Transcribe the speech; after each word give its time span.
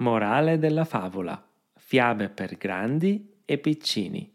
Morale 0.00 0.58
della 0.58 0.86
favola. 0.86 1.46
Fiabe 1.74 2.30
per 2.30 2.56
grandi 2.56 3.42
e 3.44 3.58
piccini. 3.58 4.32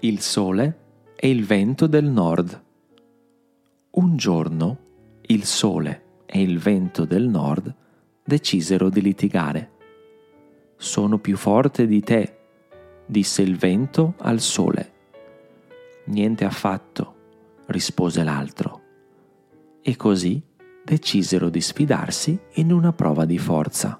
Il 0.00 0.20
sole 0.20 0.78
e 1.14 1.28
il 1.28 1.44
vento 1.44 1.86
del 1.86 2.06
nord. 2.06 2.62
Un 3.90 4.16
giorno 4.16 4.78
il 5.26 5.44
sole 5.44 6.22
e 6.24 6.40
il 6.40 6.58
vento 6.58 7.04
del 7.04 7.28
nord 7.28 7.74
decisero 8.24 8.88
di 8.88 9.02
litigare. 9.02 9.72
Sono 10.76 11.18
più 11.18 11.36
forte 11.36 11.86
di 11.86 12.00
te, 12.00 12.38
disse 13.04 13.42
il 13.42 13.58
vento 13.58 14.14
al 14.20 14.40
sole. 14.40 14.92
Niente 16.06 16.46
affatto, 16.46 17.16
rispose 17.66 18.24
l'altro. 18.24 18.80
E 19.82 19.94
così 19.96 20.42
decisero 20.84 21.48
di 21.48 21.60
sfidarsi 21.60 22.38
in 22.54 22.70
una 22.70 22.92
prova 22.92 23.24
di 23.24 23.38
forza. 23.38 23.98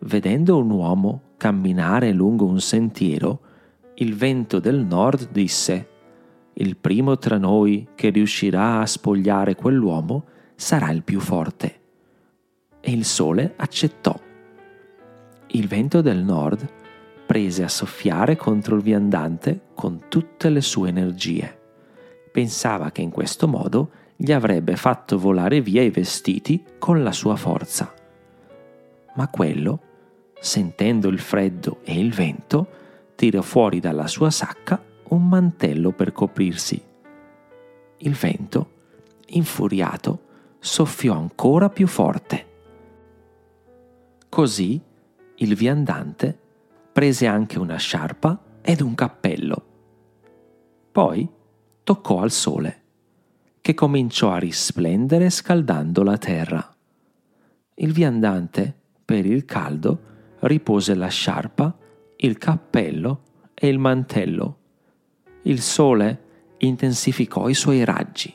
Vedendo 0.00 0.56
un 0.58 0.70
uomo 0.70 1.22
camminare 1.36 2.12
lungo 2.12 2.46
un 2.46 2.60
sentiero, 2.60 3.40
il 3.94 4.14
vento 4.14 4.60
del 4.60 4.84
nord 4.84 5.30
disse 5.30 5.88
Il 6.54 6.76
primo 6.76 7.18
tra 7.18 7.38
noi 7.38 7.88
che 7.94 8.10
riuscirà 8.10 8.80
a 8.80 8.86
spogliare 8.86 9.56
quell'uomo 9.56 10.24
sarà 10.54 10.90
il 10.90 11.02
più 11.02 11.18
forte. 11.18 11.80
E 12.80 12.92
il 12.92 13.04
sole 13.04 13.54
accettò. 13.56 14.18
Il 15.48 15.66
vento 15.66 16.00
del 16.00 16.22
nord 16.22 16.68
prese 17.26 17.64
a 17.64 17.68
soffiare 17.68 18.36
contro 18.36 18.76
il 18.76 18.82
viandante 18.82 19.68
con 19.74 20.02
tutte 20.08 20.50
le 20.50 20.60
sue 20.60 20.88
energie. 20.88 21.60
Pensava 22.30 22.90
che 22.90 23.00
in 23.00 23.10
questo 23.10 23.48
modo 23.48 23.90
gli 24.16 24.32
avrebbe 24.32 24.76
fatto 24.76 25.18
volare 25.18 25.60
via 25.60 25.82
i 25.82 25.90
vestiti 25.90 26.64
con 26.78 27.02
la 27.02 27.12
sua 27.12 27.36
forza. 27.36 27.92
Ma 29.14 29.28
quello, 29.28 29.80
sentendo 30.40 31.08
il 31.08 31.18
freddo 31.18 31.80
e 31.84 31.98
il 31.98 32.12
vento, 32.12 32.68
tirò 33.14 33.42
fuori 33.42 33.80
dalla 33.80 34.06
sua 34.06 34.30
sacca 34.30 34.82
un 35.08 35.28
mantello 35.28 35.92
per 35.92 36.12
coprirsi. 36.12 36.80
Il 37.98 38.14
vento, 38.14 38.70
infuriato, 39.28 40.22
soffiò 40.58 41.14
ancora 41.14 41.68
più 41.68 41.86
forte. 41.86 42.52
Così 44.28 44.80
il 45.36 45.54
viandante 45.54 46.38
prese 46.92 47.26
anche 47.26 47.58
una 47.58 47.76
sciarpa 47.76 48.40
ed 48.62 48.80
un 48.80 48.94
cappello. 48.94 49.66
Poi 50.90 51.28
toccò 51.82 52.20
al 52.20 52.30
sole 52.30 52.82
che 53.64 53.72
cominciò 53.72 54.30
a 54.30 54.36
risplendere 54.36 55.30
scaldando 55.30 56.02
la 56.02 56.18
terra. 56.18 56.76
Il 57.76 57.92
viandante, 57.94 58.74
per 59.02 59.24
il 59.24 59.46
caldo, 59.46 60.00
ripose 60.40 60.94
la 60.94 61.08
sciarpa, 61.08 61.74
il 62.16 62.36
cappello 62.36 63.22
e 63.54 63.68
il 63.68 63.78
mantello. 63.78 64.58
Il 65.44 65.62
sole 65.62 66.24
intensificò 66.58 67.48
i 67.48 67.54
suoi 67.54 67.84
raggi 67.84 68.30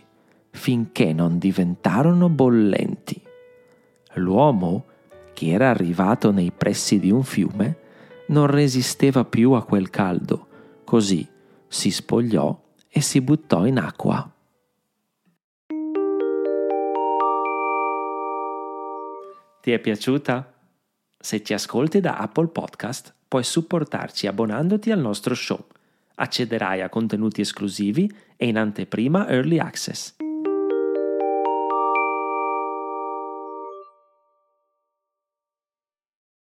finché 0.49 1.13
non 1.13 1.37
diventarono 1.37 2.27
bollenti. 2.29 3.21
L'uomo, 4.15 4.85
che 5.33 5.49
era 5.49 5.69
arrivato 5.69 6.31
nei 6.31 6.51
pressi 6.51 6.97
di 6.97 7.11
un 7.11 7.21
fiume, 7.21 7.77
non 8.29 8.47
resisteva 8.47 9.25
più 9.25 9.51
a 9.51 9.63
quel 9.63 9.91
caldo, 9.91 10.47
così 10.83 11.29
si 11.67 11.91
spogliò 11.91 12.59
e 12.89 12.99
si 13.01 13.21
buttò 13.21 13.67
in 13.67 13.77
acqua. 13.77 14.33
Ti 19.61 19.71
è 19.71 19.79
piaciuta? 19.79 20.53
Se 21.19 21.43
ci 21.43 21.53
ascolti 21.53 21.99
da 21.99 22.17
Apple 22.17 22.47
Podcast, 22.47 23.13
puoi 23.27 23.43
supportarci 23.43 24.25
abbonandoti 24.25 24.89
al 24.89 24.99
nostro 24.99 25.35
show. 25.35 25.67
Accederai 26.15 26.81
a 26.81 26.87
contenuti 26.87 27.41
esclusivi 27.41 28.09
e 28.37 28.47
in 28.47 28.57
anteprima 28.57 29.27
Early 29.27 29.57
Access. 29.57 30.18